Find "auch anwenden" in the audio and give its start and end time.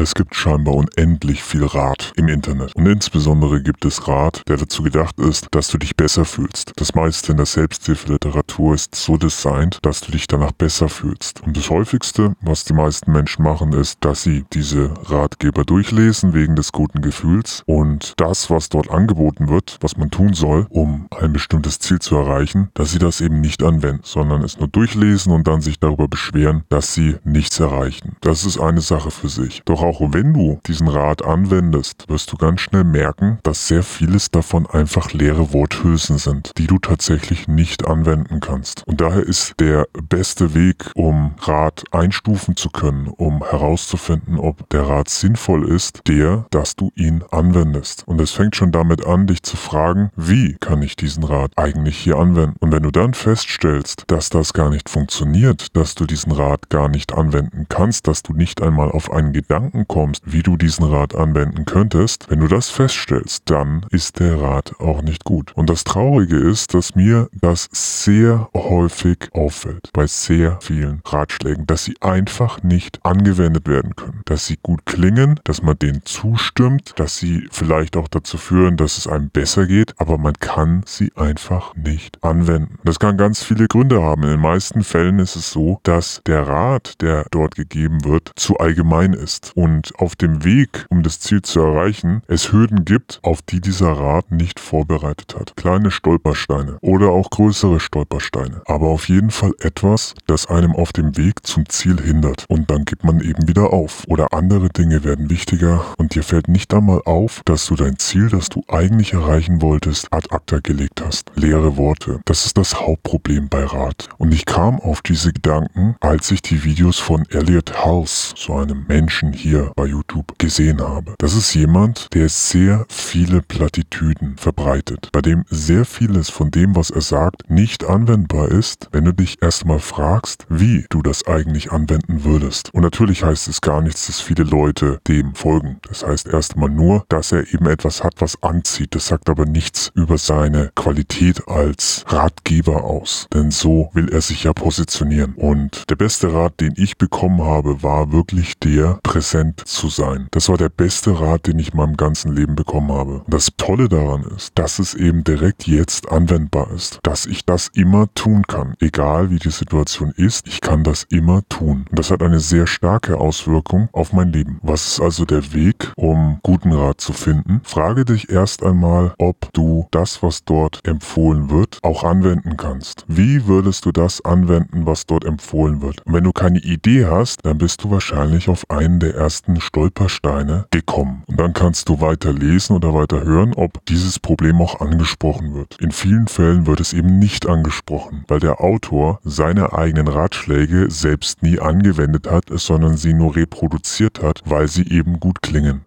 171.82-172.56